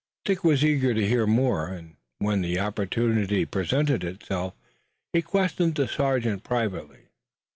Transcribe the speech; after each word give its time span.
Dick 0.25 0.43
was 0.43 0.65
eager 0.65 0.95
to 0.95 1.07
hear 1.07 1.27
more, 1.27 1.67
and, 1.67 1.95
when 2.17 2.41
the 2.41 2.59
opportunity 2.59 3.45
presented 3.45 4.03
itself, 4.03 4.55
he 5.13 5.21
questioned 5.21 5.75
the 5.75 5.87
sergeant 5.87 6.43
privately. 6.43 7.09